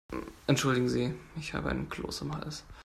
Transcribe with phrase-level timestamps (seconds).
[0.47, 2.65] Entschuldigen Sie, ich habe einen Kloß im Hals.